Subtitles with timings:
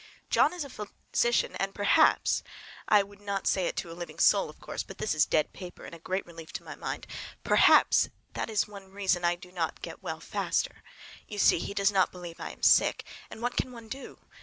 [0.31, 4.59] John is a physician, and perhaps—(I would not say it to a living soul, of
[4.59, 8.67] course, but this is dead paper and a great relief to my mind)—perhaps that is
[8.67, 10.81] one reason I do not get well faster.
[11.27, 13.05] You see, he does not believe I am sick!
[13.29, 14.17] And what can one do?